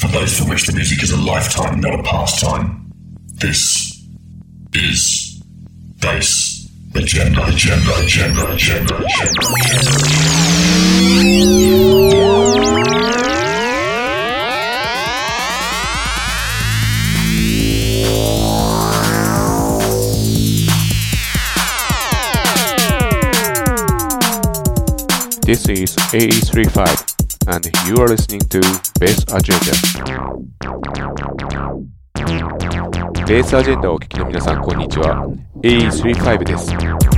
[0.00, 2.90] For those for which the music is a lifetime, not a pastime.
[3.34, 4.02] This
[4.72, 5.42] is
[6.00, 9.40] Bass Agenda, Agenda, Agenda, Agenda, Agenda.
[25.44, 28.60] This is AE35 and you are listening to
[28.98, 29.72] Bass Agenda
[33.26, 35.26] ベースアジェンダをお聞きの皆さんこんにちは
[35.62, 37.09] AE35 です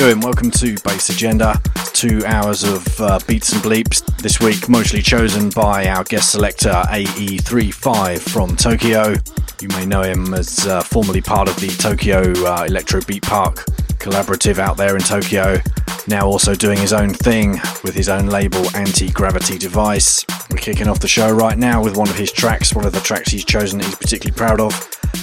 [0.00, 0.20] doing?
[0.20, 1.60] Welcome to Bass Agenda.
[1.92, 6.70] Two hours of uh, beats and bleeps this week, mostly chosen by our guest selector
[6.70, 9.14] AE35 from Tokyo.
[9.60, 13.56] You may know him as uh, formerly part of the Tokyo uh, Electro Beat Park
[13.98, 15.58] collaborative out there in Tokyo.
[16.06, 20.24] Now also doing his own thing with his own label, Anti Gravity Device.
[20.48, 23.00] We're kicking off the show right now with one of his tracks, one of the
[23.00, 24.72] tracks he's chosen that he's particularly proud of,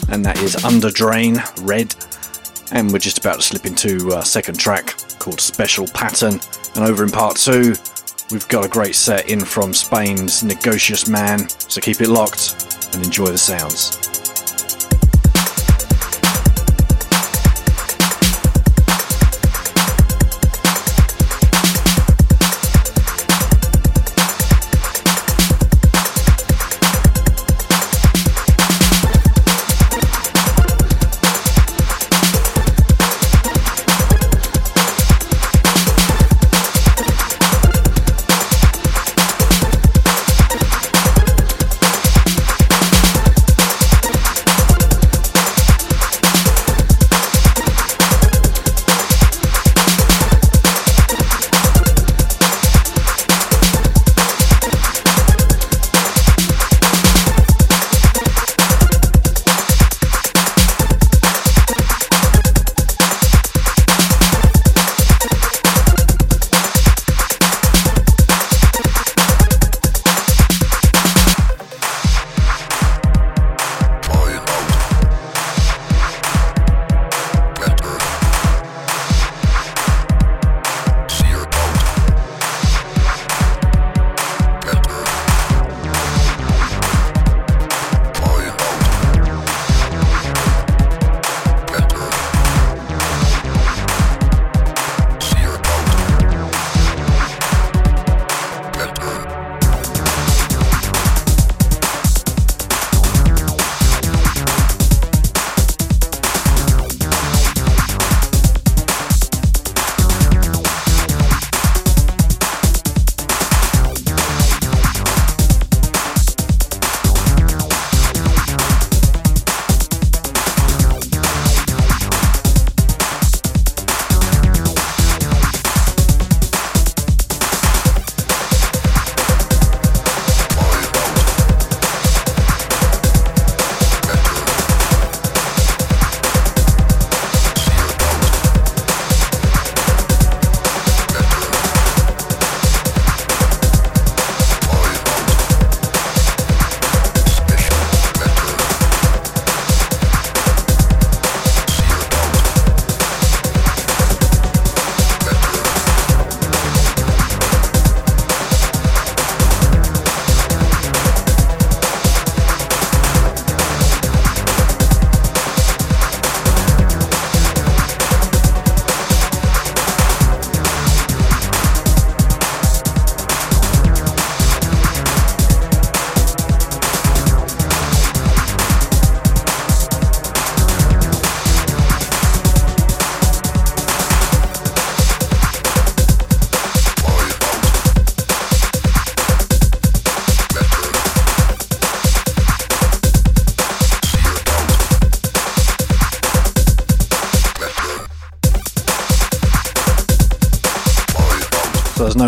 [0.09, 1.95] and that is Underdrain Red
[2.71, 6.39] and we're just about to slip into a second track called Special Pattern.
[6.75, 7.75] And over in part two,
[8.31, 13.03] we've got a great set in from Spain's Negocius Man, so keep it locked and
[13.03, 14.06] enjoy the sounds.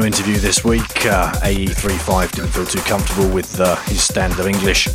[0.10, 1.06] Interview this week.
[1.06, 4.88] Uh, AE35 didn't feel too comfortable with uh, his standard of English,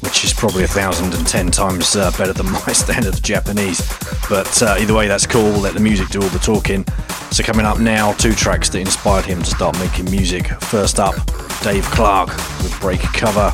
[0.00, 3.86] which is probably a thousand and ten times uh, better than my standard of Japanese.
[4.30, 5.42] But uh, either way, that's cool.
[5.42, 6.86] We'll let the music do all the talking.
[7.30, 10.46] So, coming up now, two tracks that inspired him to start making music.
[10.62, 11.16] First up,
[11.62, 13.50] Dave Clarke with Break Cover.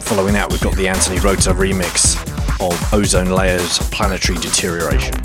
[0.00, 2.16] Following that, we've got the Anthony Rother remix
[2.58, 5.23] of Ozone Layers Planetary Deterioration.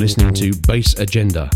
[0.00, 1.50] Listening to Bass Agenda.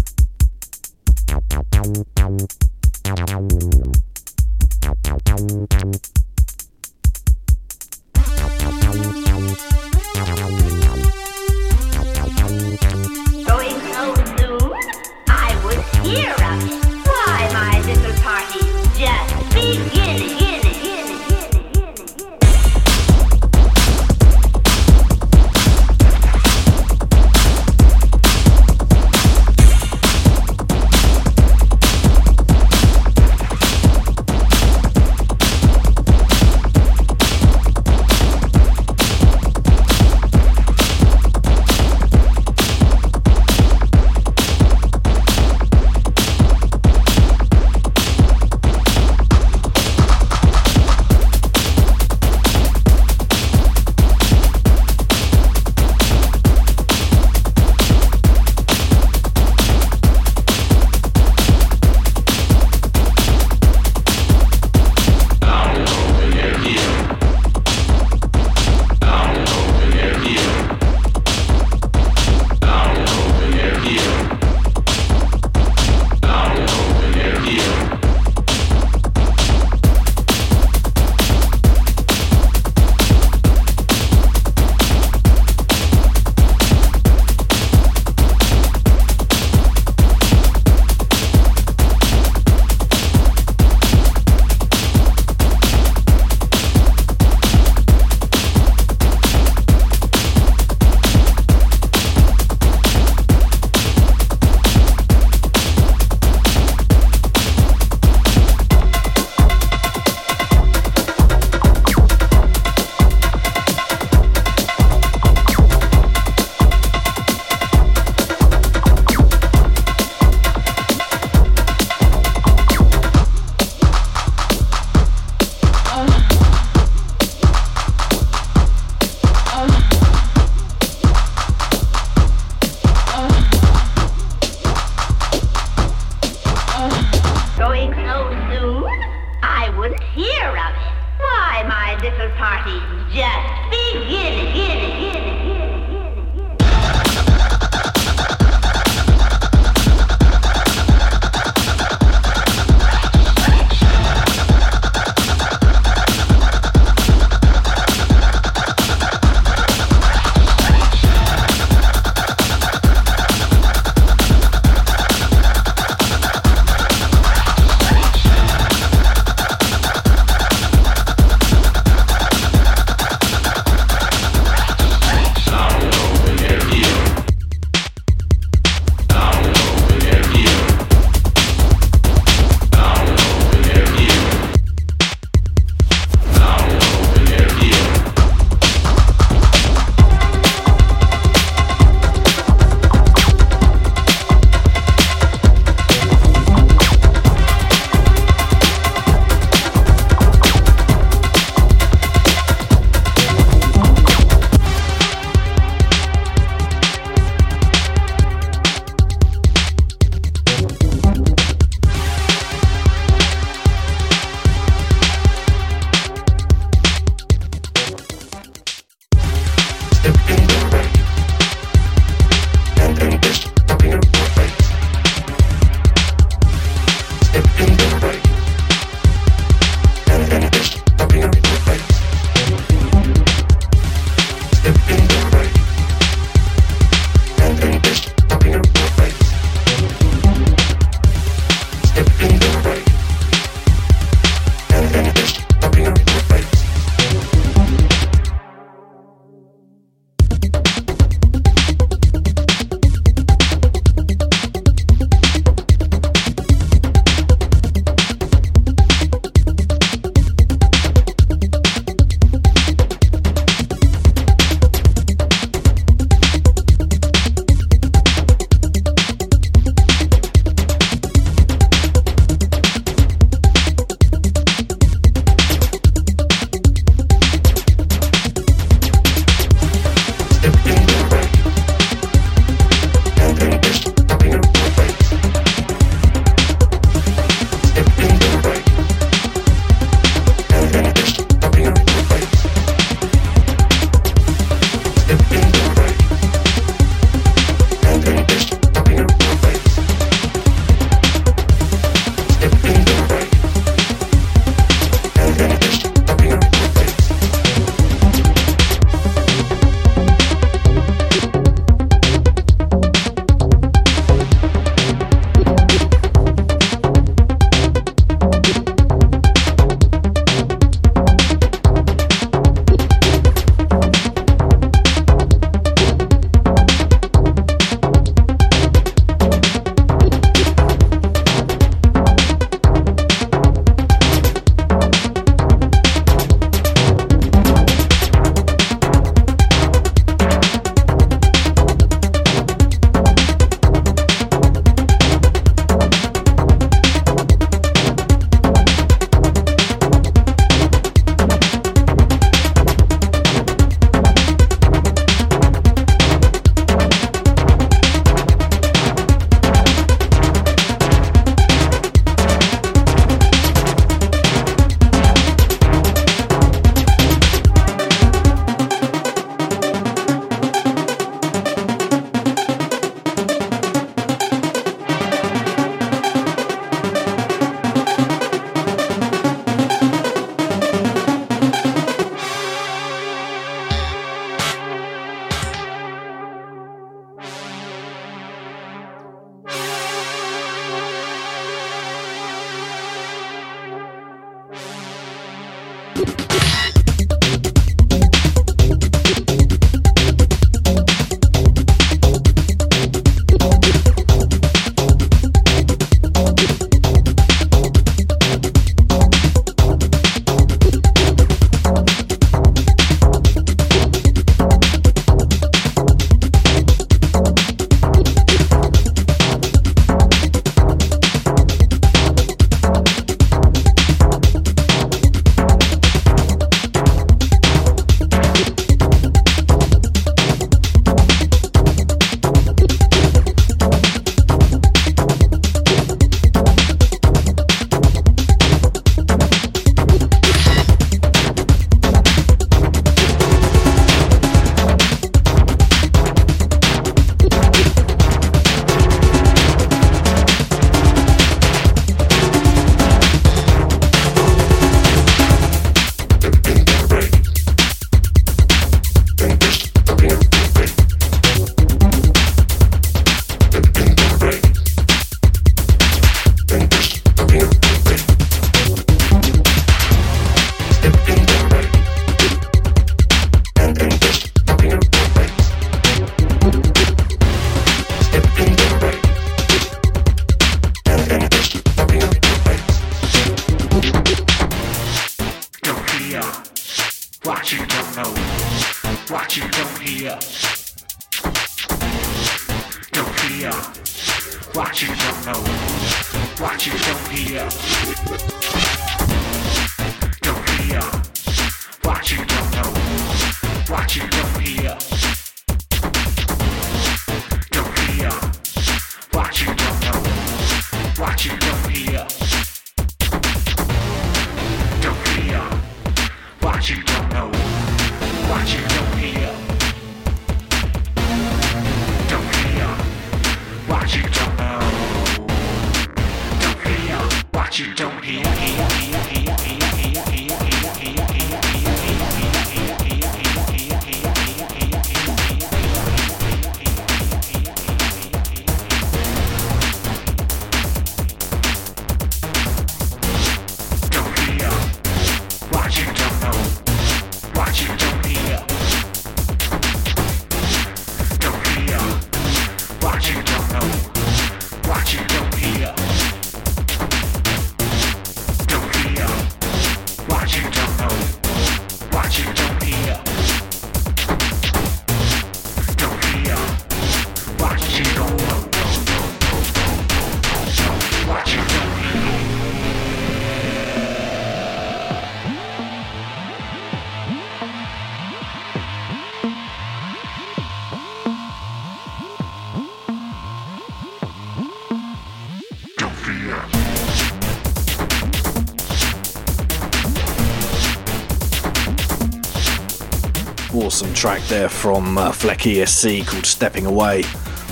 [594.05, 597.05] Track there from uh, Fleck ESC called Stepping Away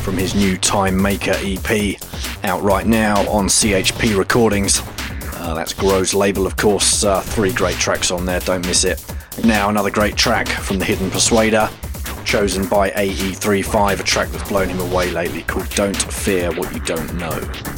[0.03, 1.99] from his new Time Maker EP
[2.45, 4.83] out right now on CHP Recordings.
[5.37, 7.05] Uh, that's Gro's label, of course.
[7.05, 9.03] Uh, three great tracks on there, don't miss it.
[9.43, 11.71] Now, another great track from The Hidden Persuader,
[12.27, 16.81] chosen by AE35, a track that's blown him away lately called Don't Fear What You
[16.81, 17.72] Don't Know.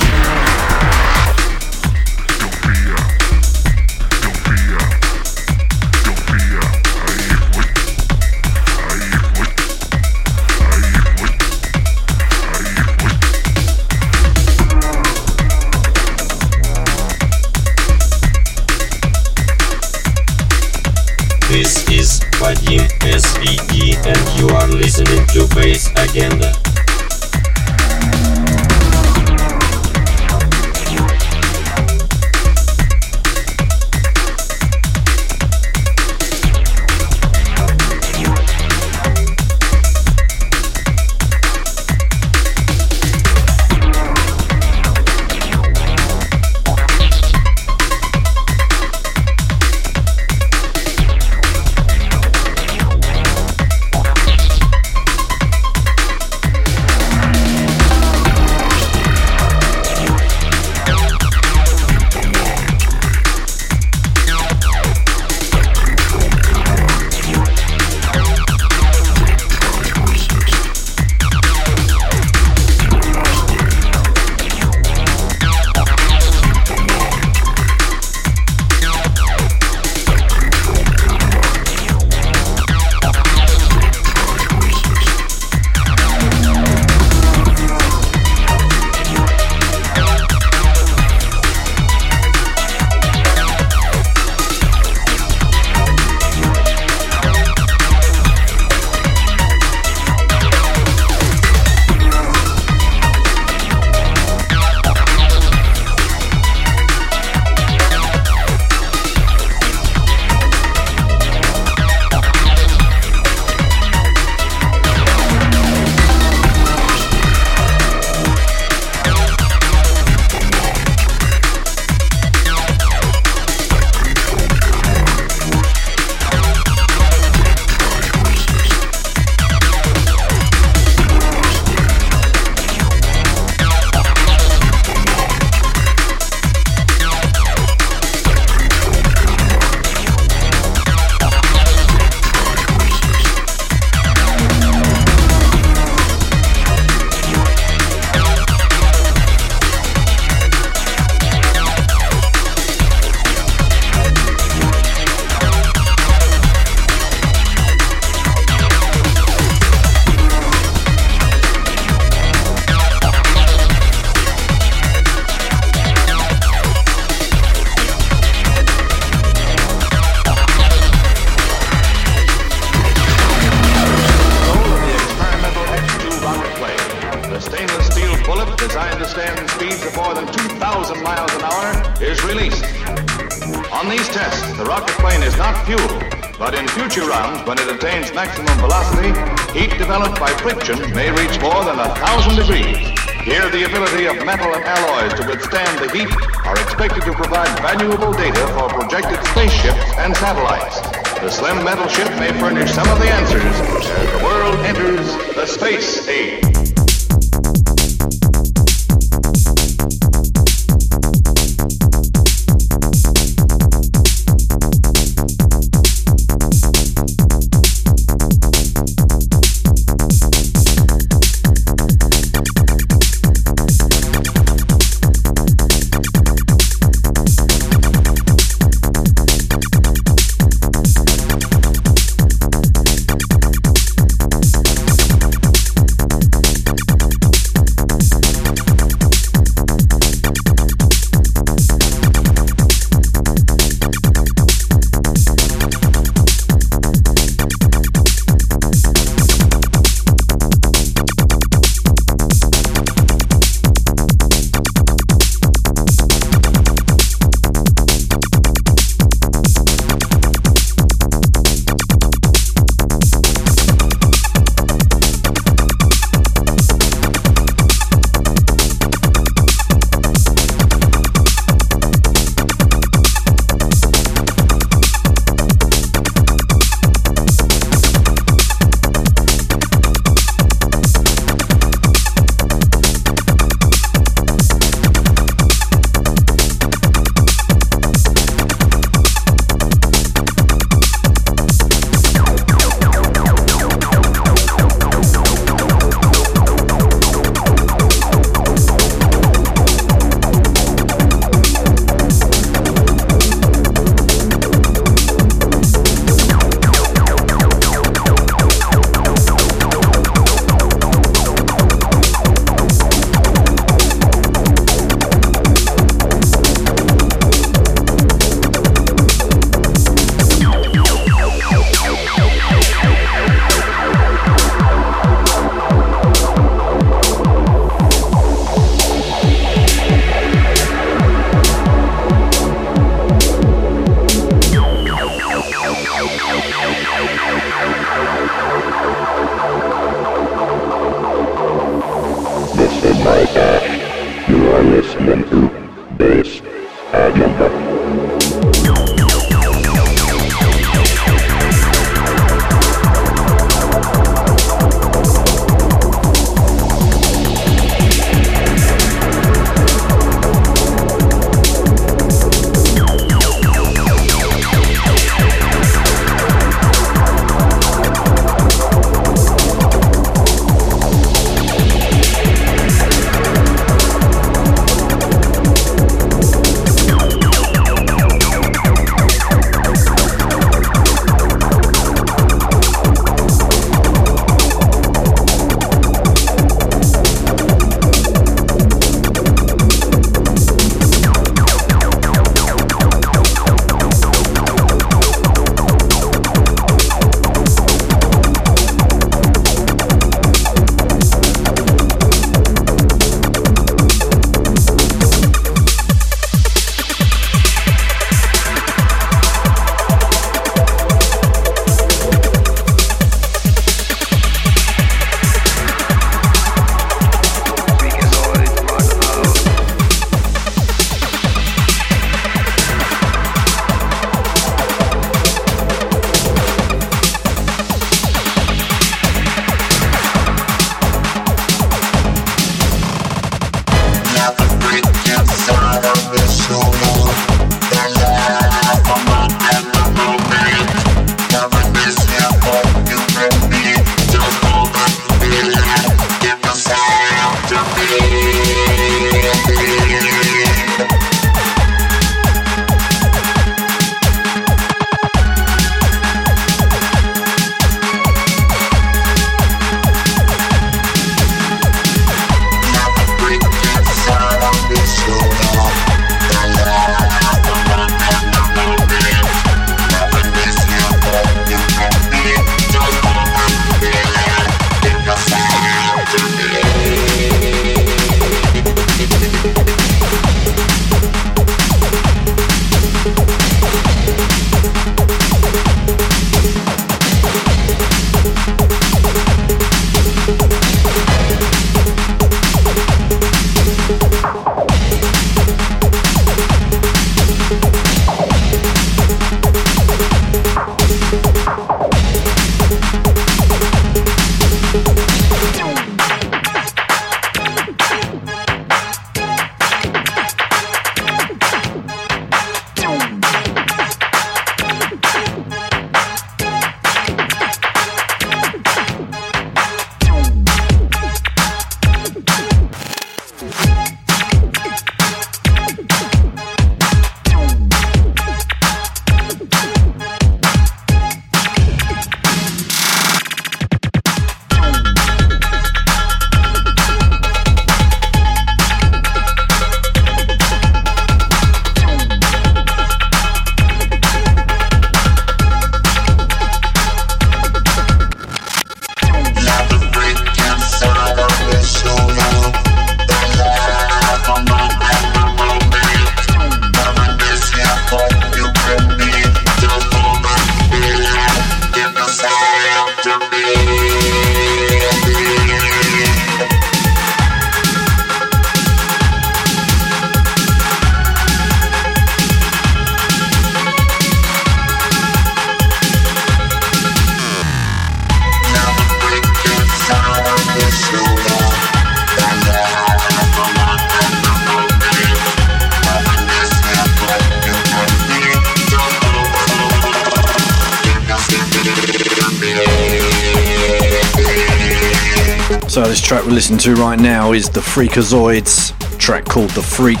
[596.58, 600.00] To right now is the Freakazoids, track called The Freak,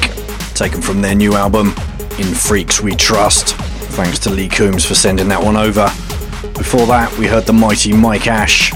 [0.54, 1.68] taken from their new album,
[2.18, 3.54] In Freaks We Trust.
[3.94, 5.84] Thanks to Lee Coombs for sending that one over.
[6.54, 8.72] Before that, we heard the mighty Mike Ash,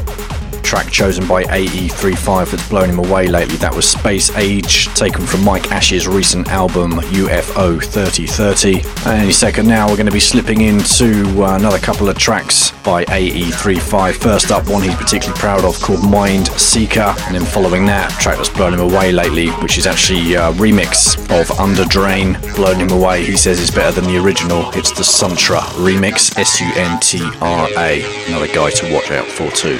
[0.72, 3.56] track chosen by AE35 that's blown him away lately.
[3.56, 8.78] That was Space Age, taken from Mike Ash's recent album UFO 3030.
[9.04, 12.70] And any second now, we're going to be slipping into uh, another couple of tracks
[12.84, 14.14] by AE35.
[14.14, 18.48] First up, one he's particularly proud of called Mindseeker, and then following that, track that's
[18.48, 22.40] blown him away lately, which is actually a remix of Underdrain.
[22.56, 24.70] Blown him away, he says it's better than the original.
[24.72, 28.26] It's the Suntra remix, S U N T R A.
[28.28, 29.78] Another guy to watch out for too.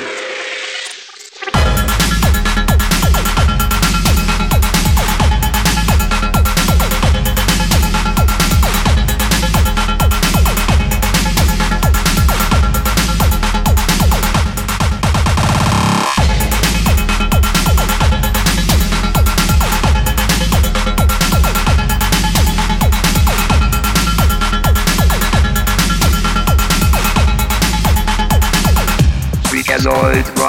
[29.93, 30.42] Freakazoid,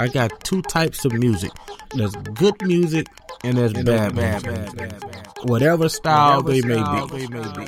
[0.00, 1.50] I got two types of music.
[1.94, 3.08] There's good music
[3.44, 5.28] and there's bad, bad, bad, bad.
[5.44, 7.67] Whatever style they may be.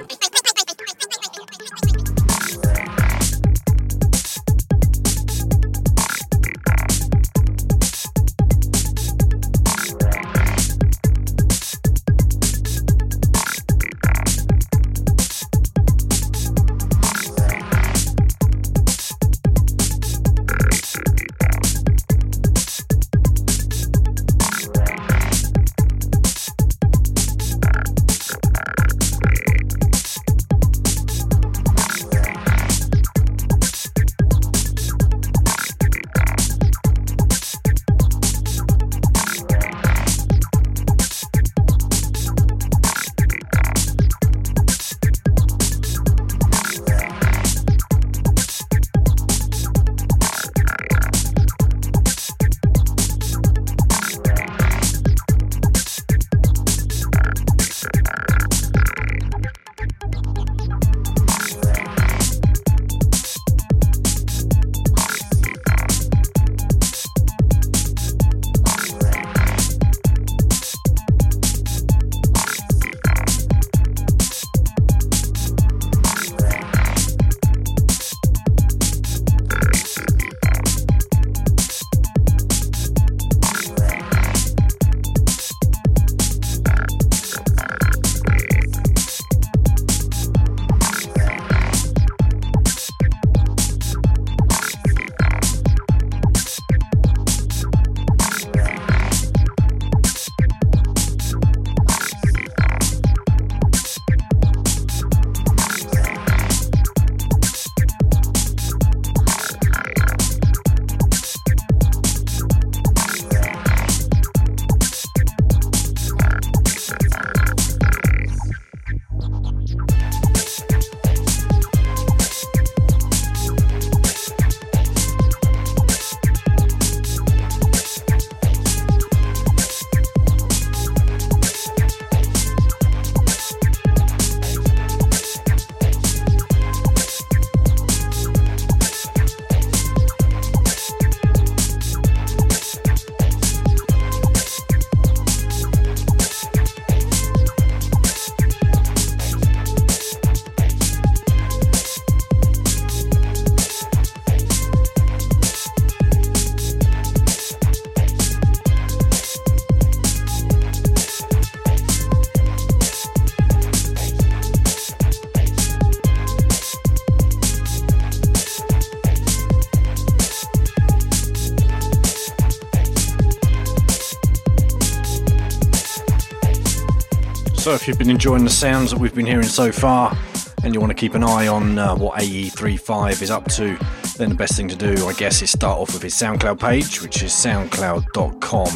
[177.71, 180.19] So, if you've been enjoying the sounds that we've been hearing so far,
[180.65, 183.79] and you want to keep an eye on uh, what AE35 is up to,
[184.19, 187.01] then the best thing to do, I guess, is start off with his SoundCloud page,
[187.01, 188.67] which is soundcloud.com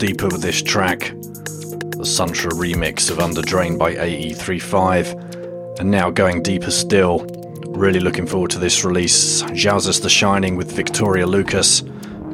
[0.00, 6.70] Deeper with this track, the Suntra remix of Underdrain by AE35, and now going deeper
[6.70, 7.26] still.
[7.66, 9.42] Really looking forward to this release.
[9.42, 11.82] Jauzas the Shining with Victoria Lukas,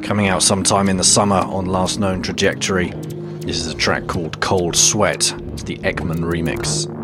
[0.01, 2.91] coming out sometime in the summer on Last Known Trajectory.
[3.41, 6.96] This is a track called Cold Sweat, it's the Ekman remix.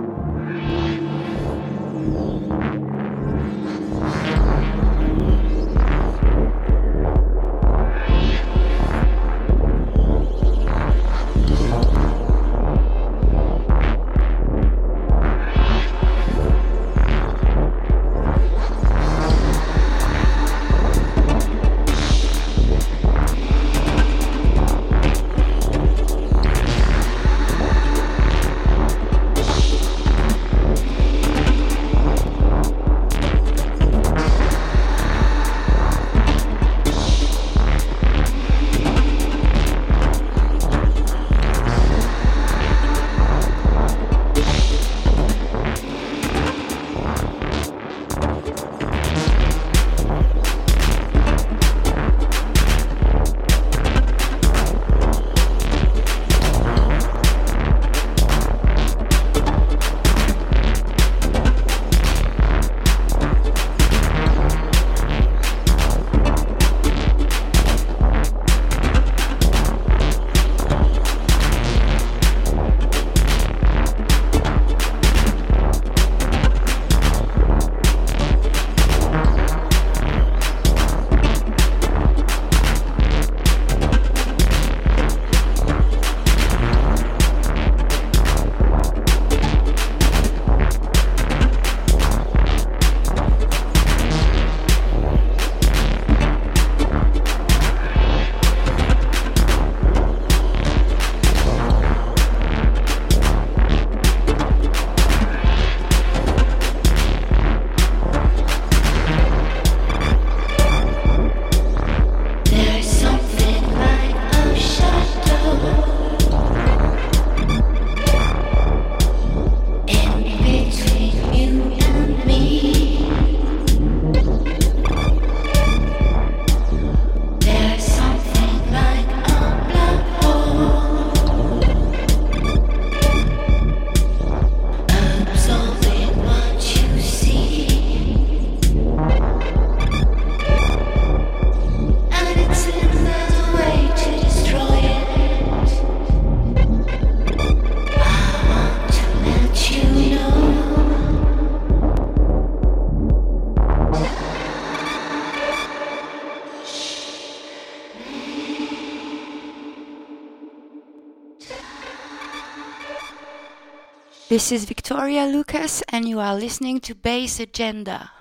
[164.33, 168.12] This is Victoria Lukas, and you are listening to Bass Agenda.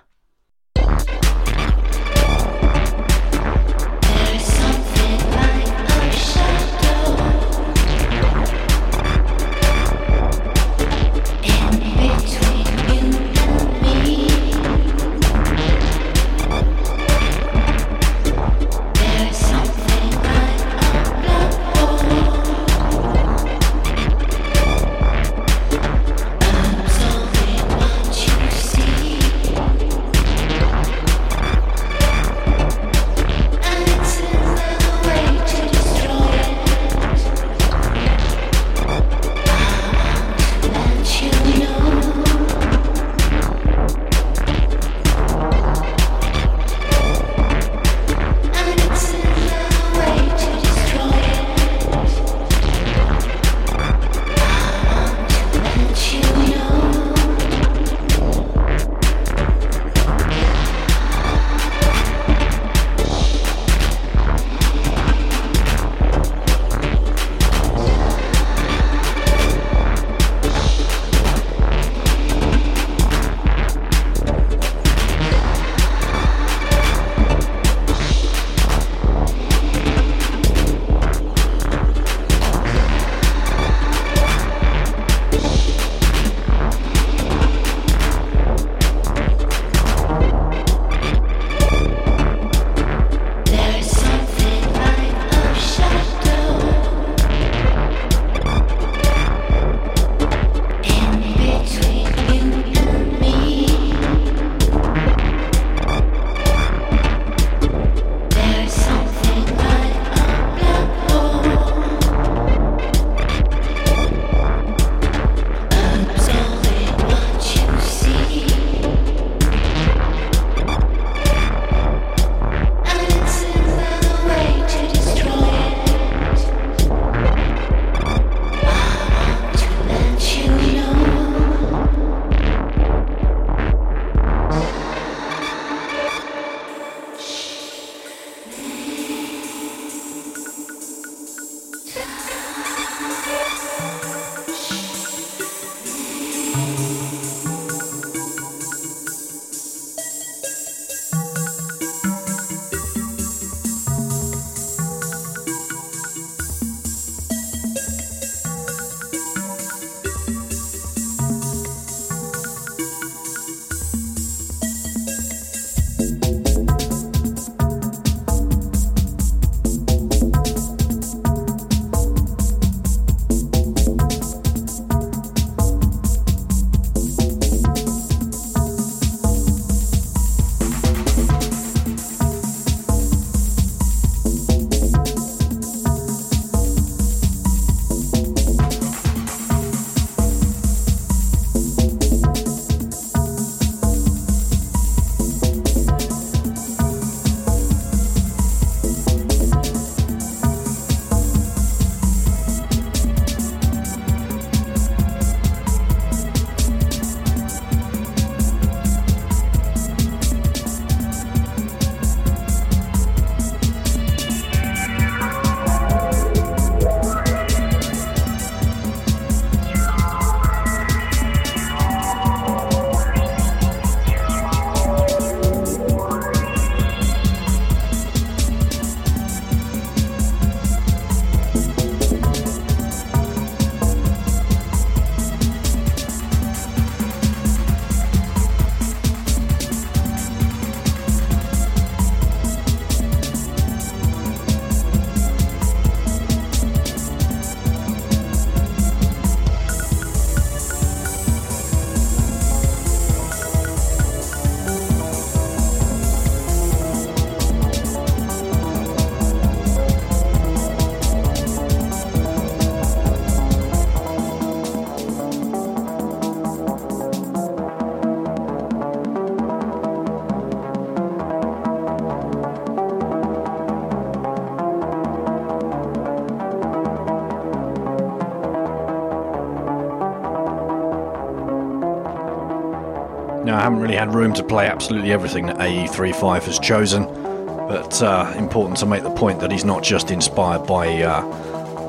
[283.93, 288.87] certainly had room to play absolutely everything that AE35 has chosen, but uh, important to
[288.87, 291.21] make the point that he's not just inspired by uh,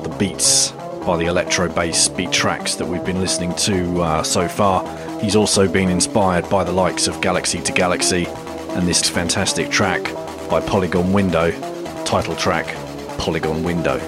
[0.02, 0.72] the beats,
[1.06, 4.84] by the electro bass beat tracks that we've been listening to uh, so far.
[5.20, 8.26] He's also been inspired by the likes of Galaxy to Galaxy
[8.76, 10.02] and this fantastic track
[10.50, 11.52] by Polygon Window,
[12.04, 12.66] title track
[13.16, 13.98] Polygon Window.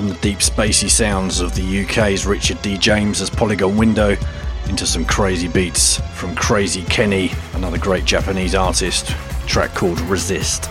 [0.00, 2.78] From the deep spacey sounds of the UK's Richard D.
[2.78, 4.16] James as Polygon Window
[4.66, 9.08] into some crazy beats from Crazy Kenny, another great Japanese artist,
[9.46, 10.70] track called Resist.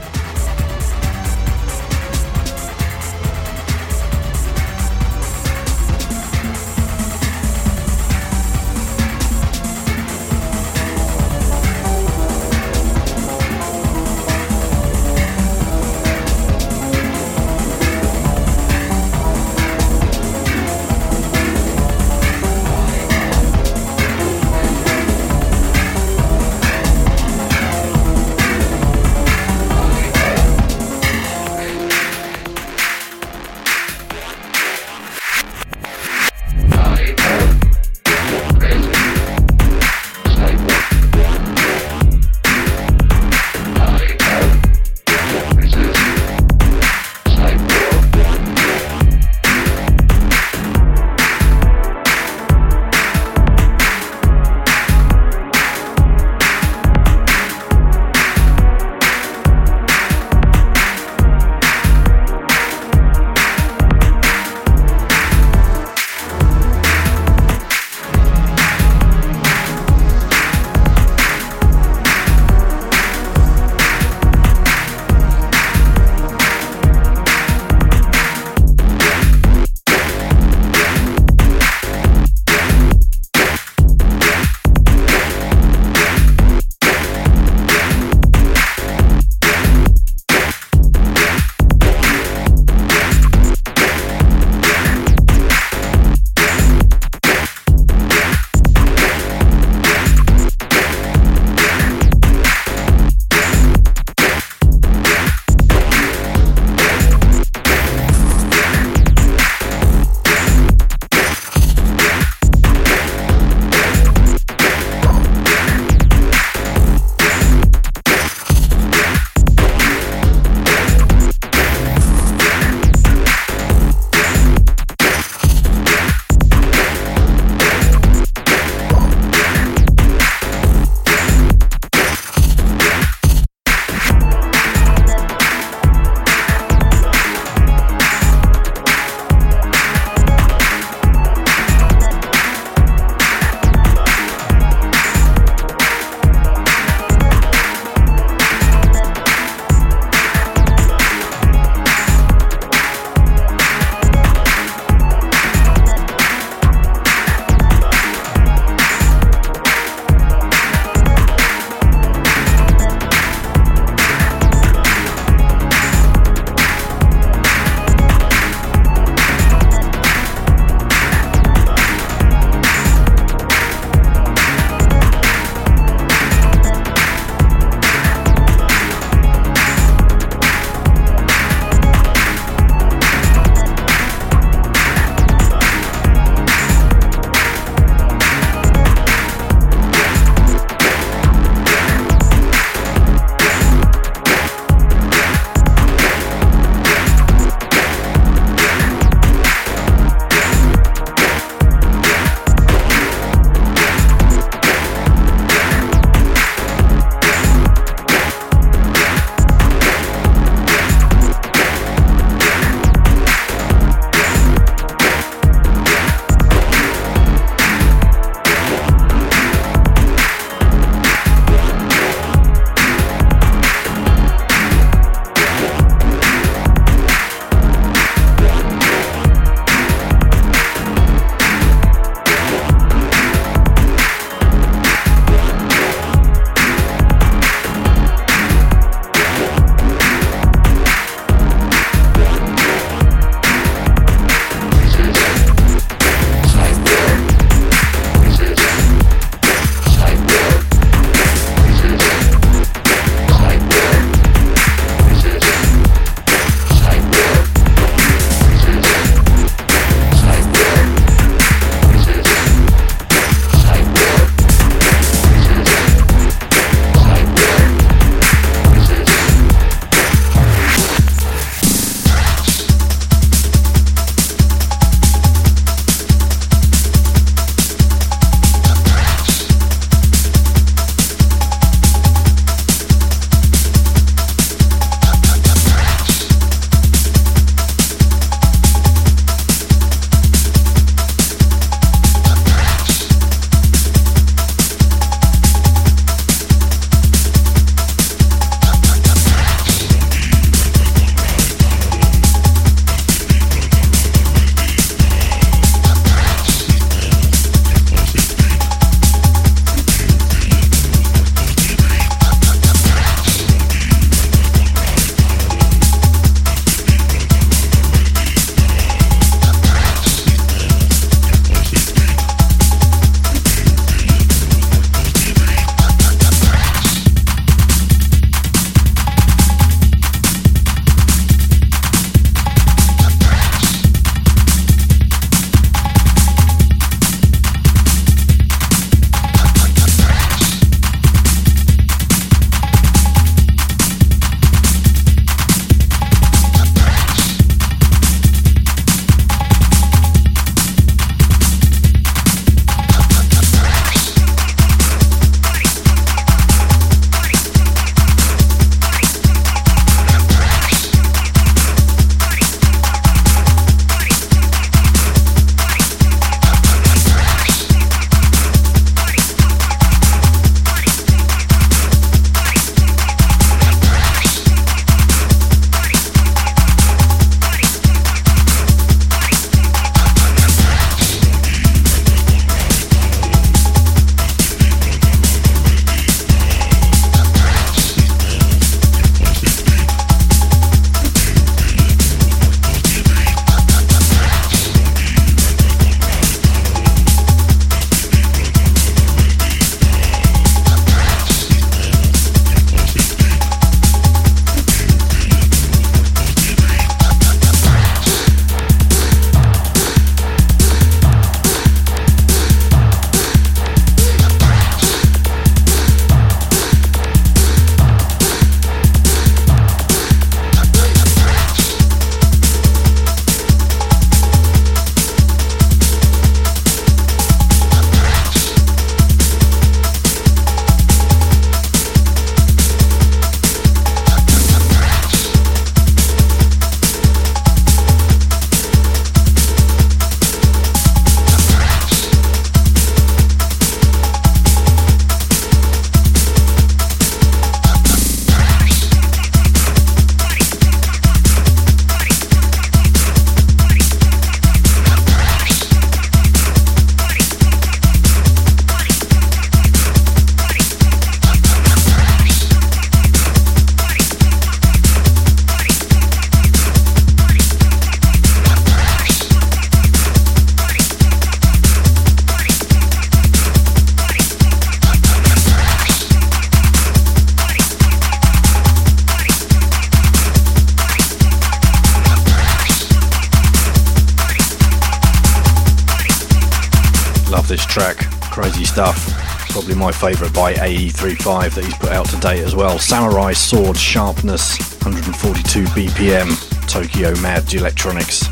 [489.70, 492.80] Probably my favourite by AE35 that he's put out to date as well.
[492.80, 498.26] Samurai Sword Sharpness, 142 BPM, Tokyo Mad Electronics.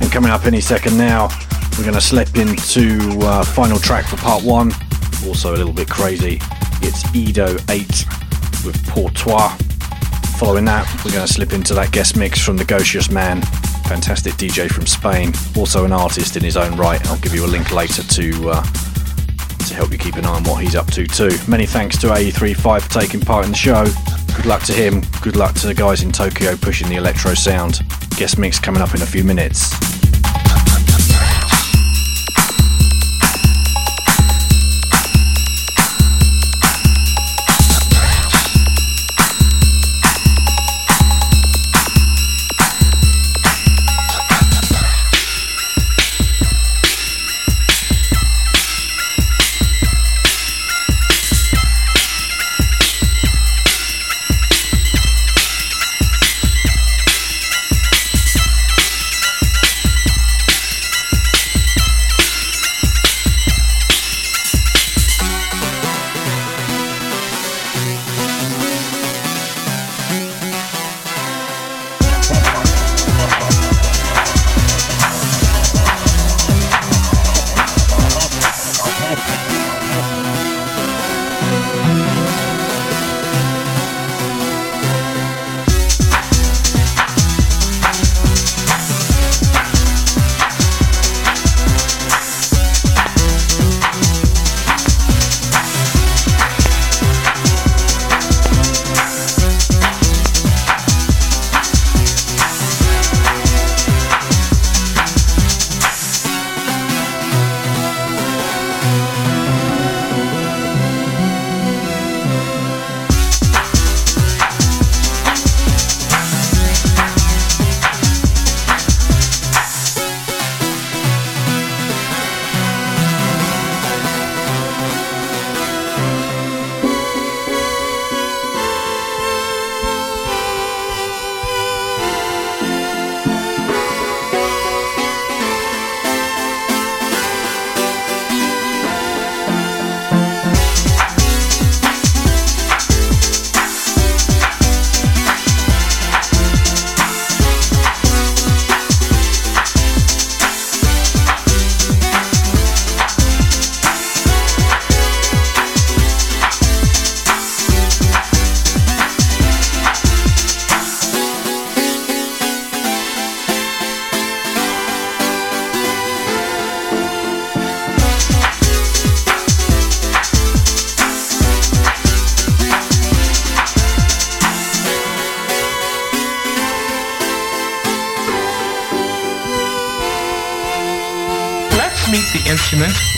[0.00, 1.26] And coming up any second now,
[1.72, 4.70] we're going to slip into uh, final track for part one.
[5.26, 6.38] Also a little bit crazy.
[6.82, 8.04] It's Edo 8
[8.64, 9.56] with Pour Tois.
[10.38, 13.42] Following that, we're going to slip into that guest mix from Negocius Man,
[13.88, 17.04] fantastic DJ from Spain, also an artist in his own right.
[17.08, 18.66] I'll give you a link later to uh,
[19.68, 21.30] to help you keep an eye on what he's up to too.
[21.48, 23.84] Many thanks to AE35 for taking part in the show.
[24.34, 25.02] Good luck to him.
[25.22, 27.82] Good luck to the guys in Tokyo pushing the electro sound.
[28.16, 29.75] Guest mix coming up in a few minutes.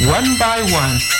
[0.08, 1.17] One by one.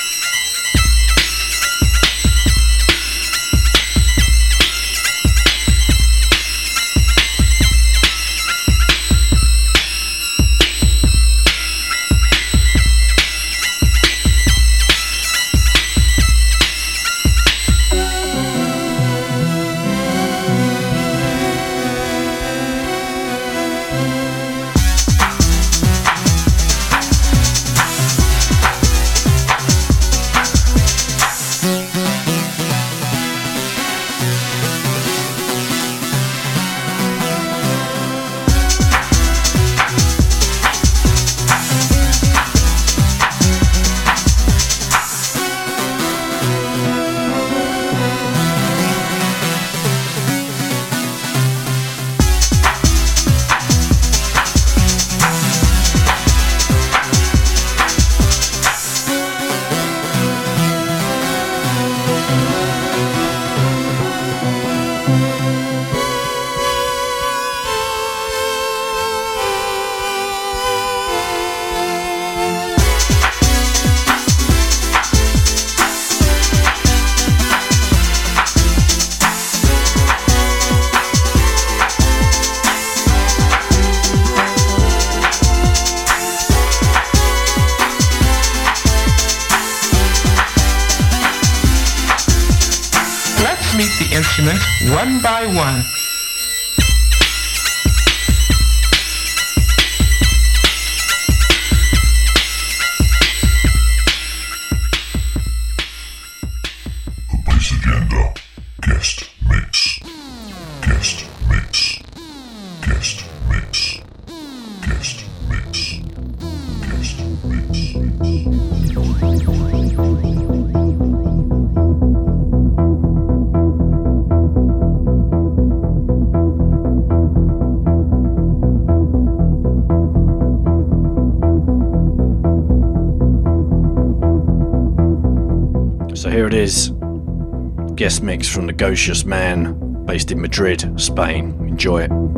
[138.89, 141.51] Negocius Man, based in Madrid, Spain.
[141.69, 142.38] Enjoy it.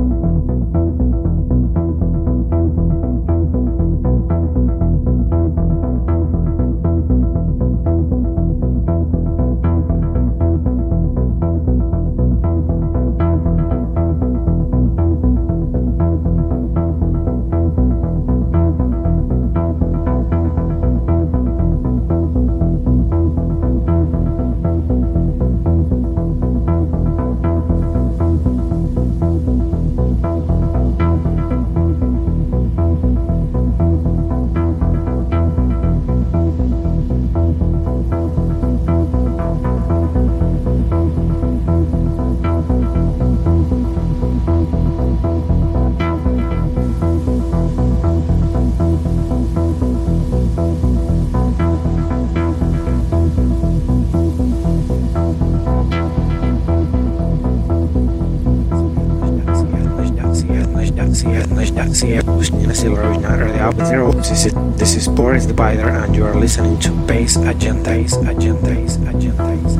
[64.30, 67.98] This is, this is Boris Divider, and you are listening to Bass Agenda.
[67.98, 68.70] Agenda.
[69.10, 69.79] Agenda.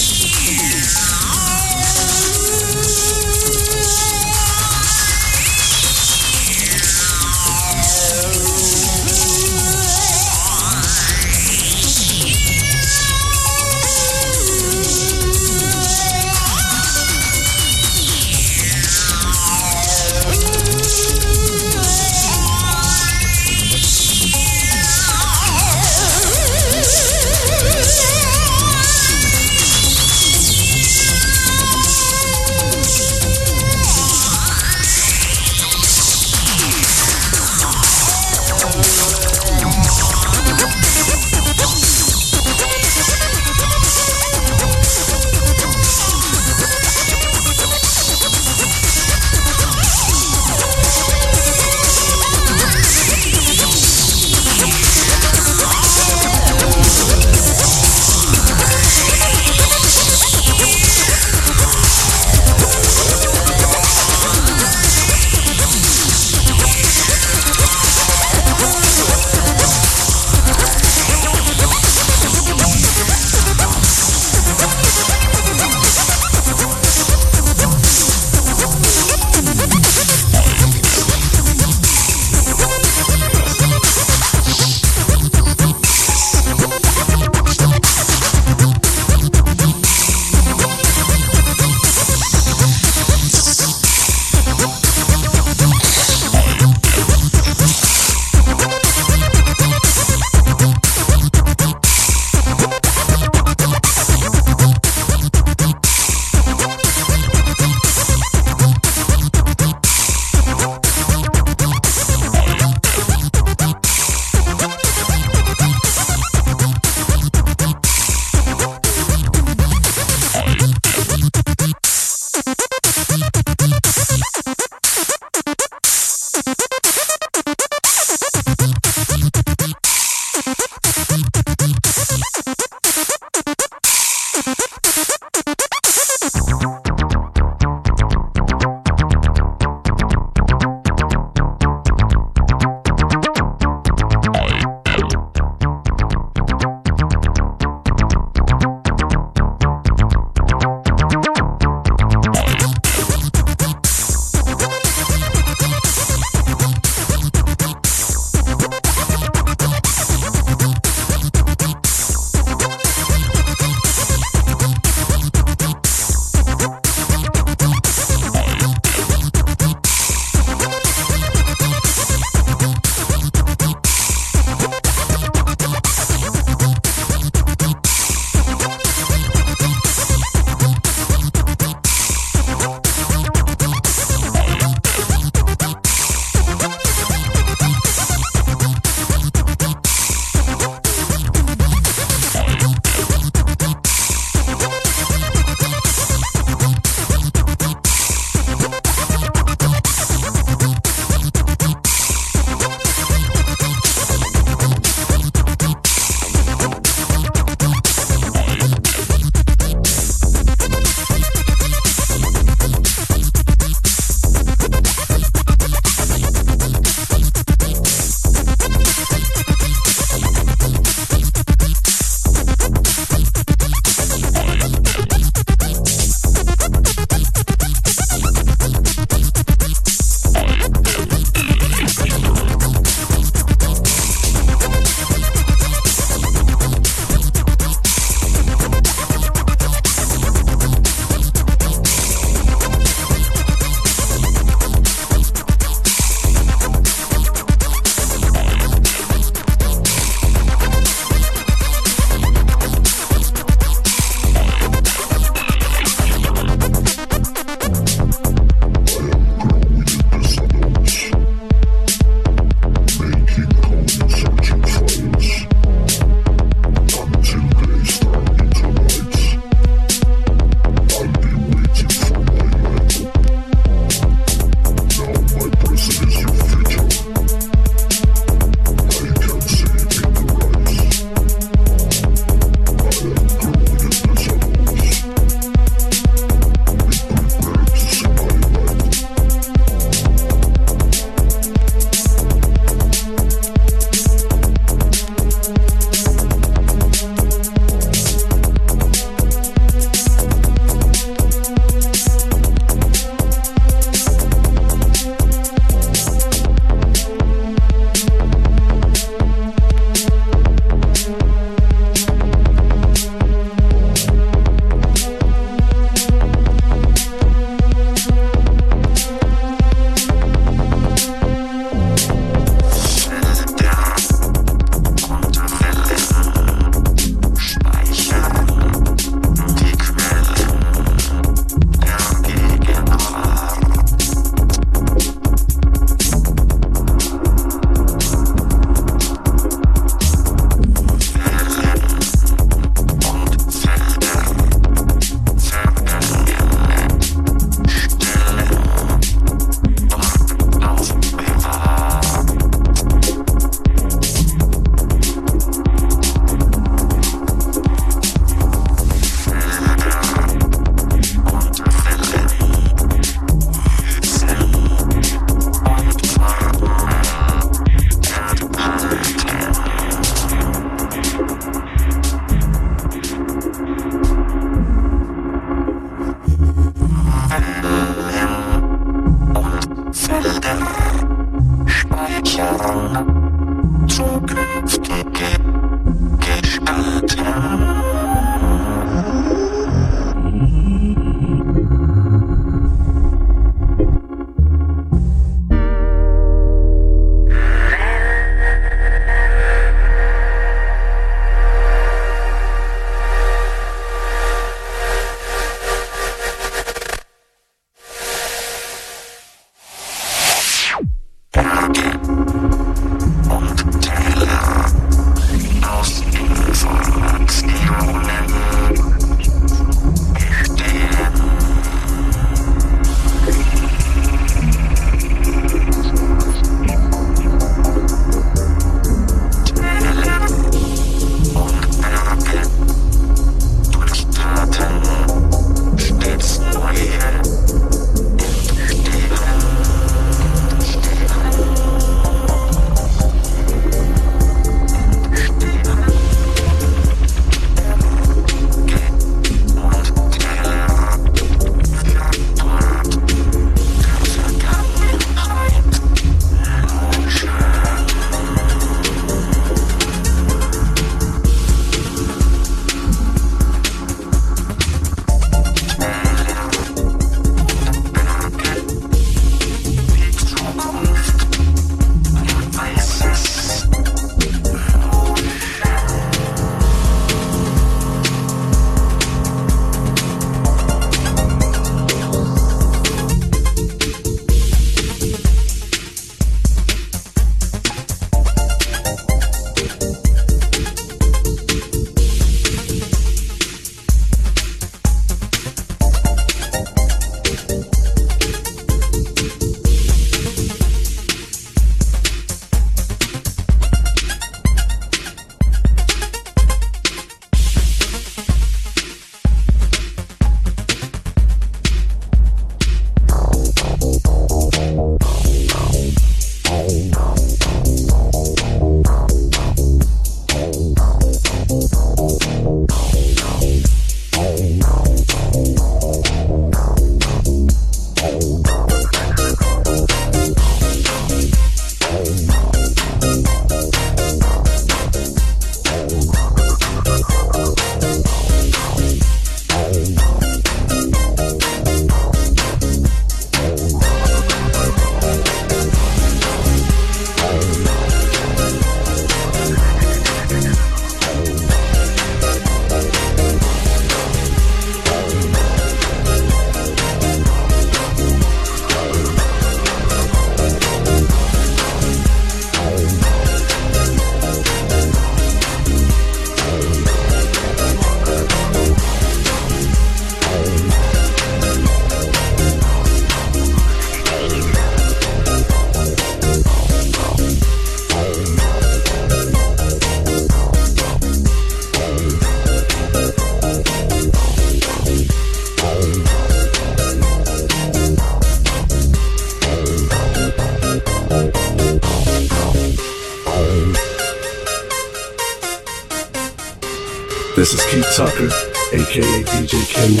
[597.50, 598.28] This is Keith Tucker,
[598.74, 600.00] aka DJ K1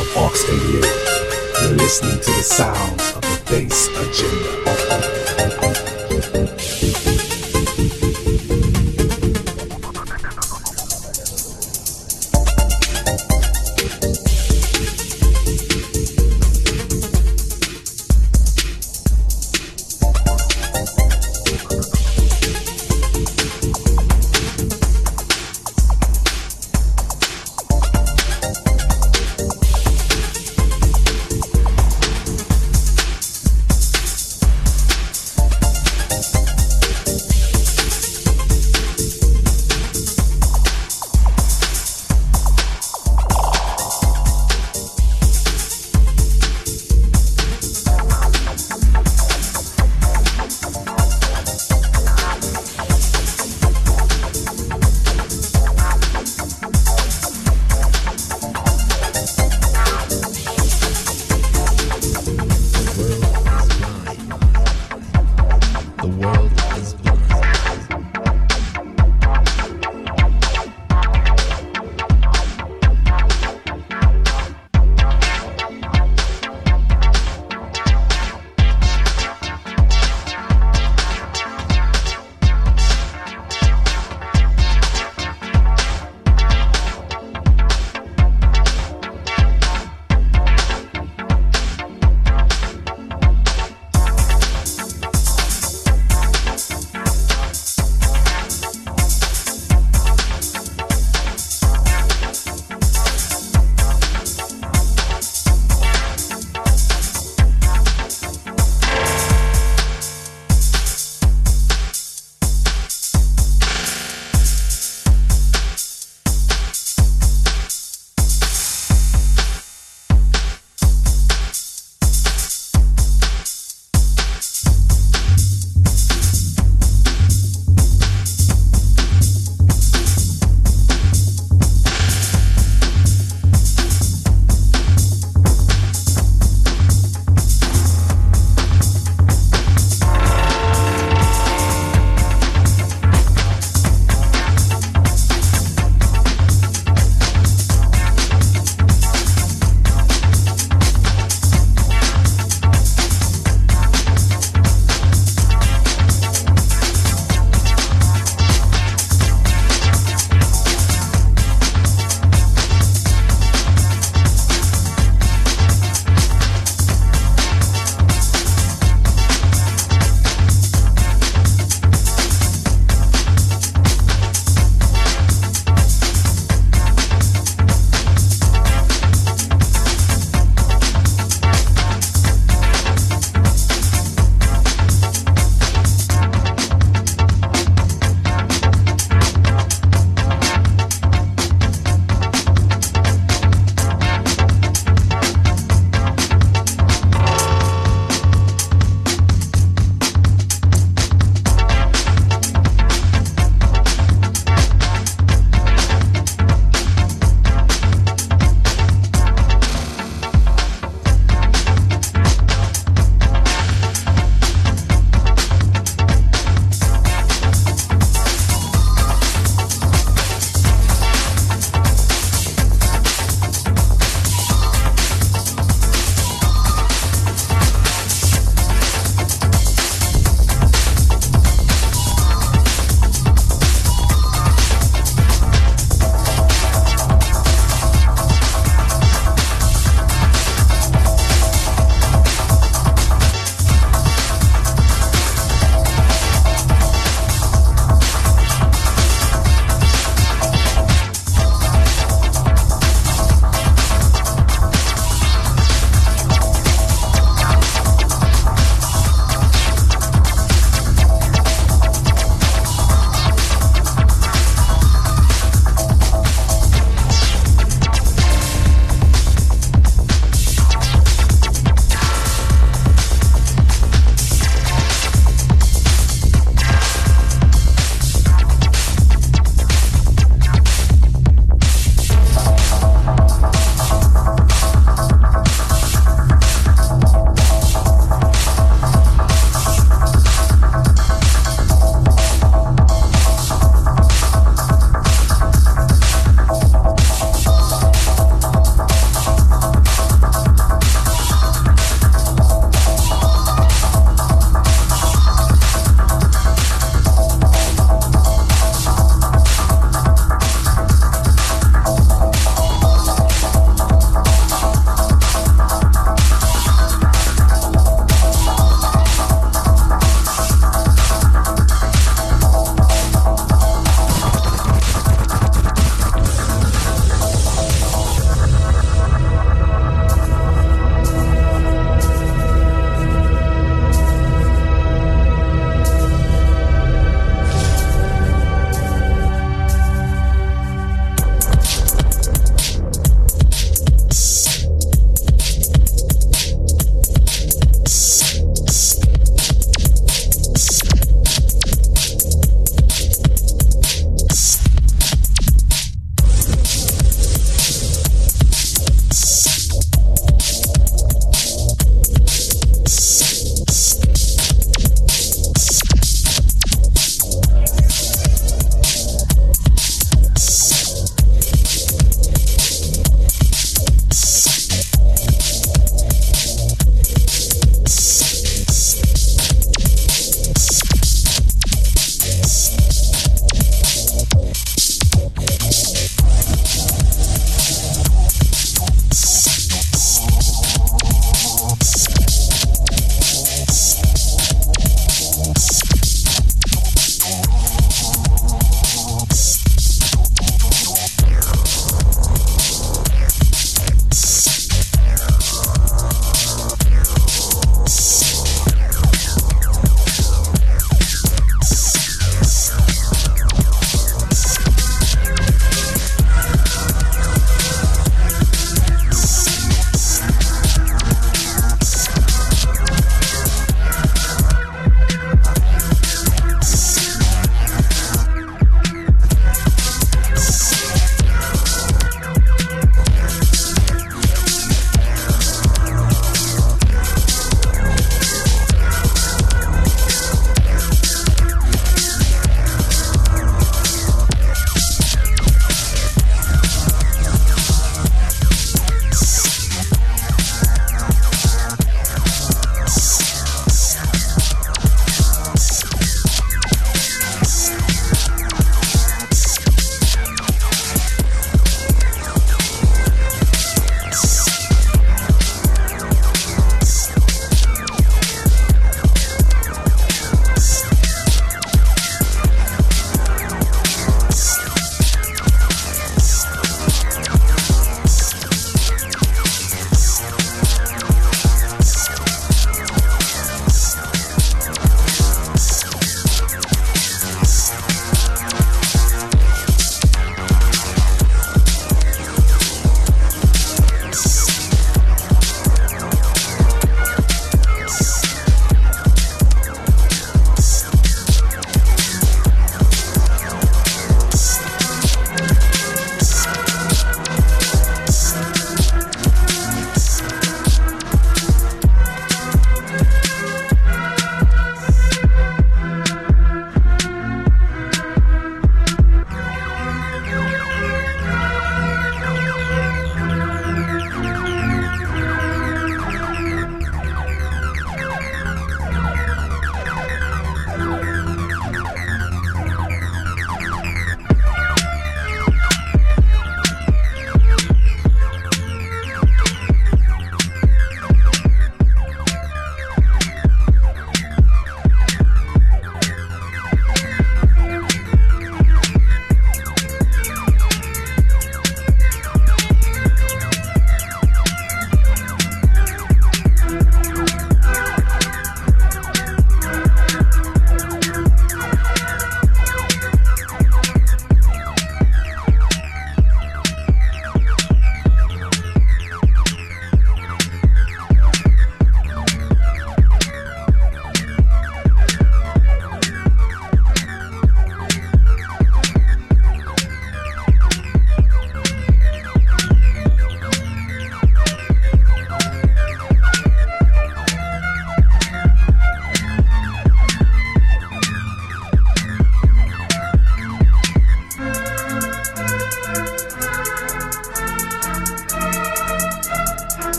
[0.00, 1.60] of Aux 88.
[1.60, 5.27] You're listening to the sounds of the bass agenda.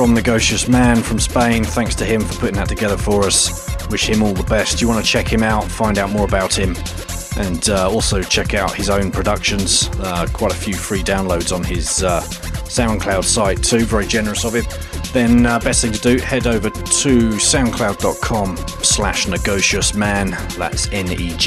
[0.00, 1.62] From Negocius Man from Spain.
[1.62, 3.68] Thanks to him for putting that together for us.
[3.90, 4.80] Wish him all the best.
[4.80, 6.74] You want to check him out, find out more about him,
[7.36, 9.90] and uh, also check out his own productions.
[9.98, 13.80] Uh, quite a few free downloads on his uh, SoundCloud site too.
[13.80, 14.64] Very generous of him.
[15.12, 20.30] Then uh, best thing to do, head over to soundcloud.com slash negocius man.
[20.56, 21.40] That's N-E-G-O-C-I-U-S-M-A-N.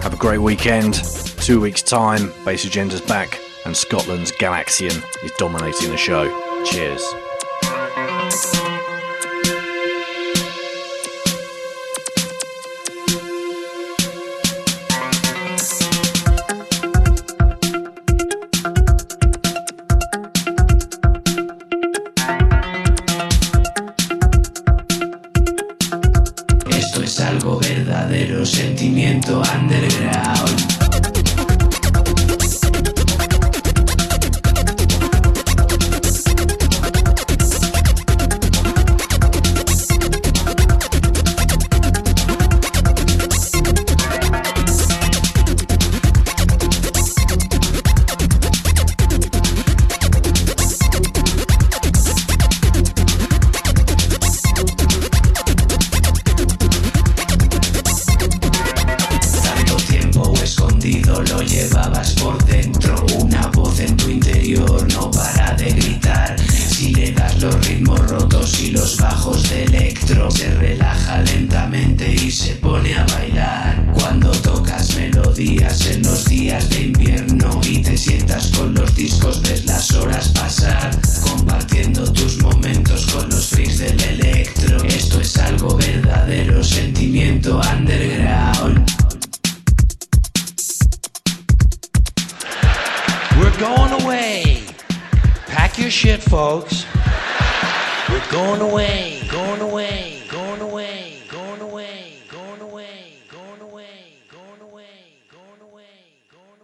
[0.00, 0.94] Have a great weekend.
[1.40, 3.39] Two weeks time, Bass Agenda's back,
[3.70, 6.26] and Scotland's Galaxian is dominating the show.
[6.64, 7.19] Cheers.